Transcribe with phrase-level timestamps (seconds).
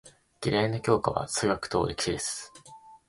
[0.43, 2.51] 嫌いな教科は数学と歴史です。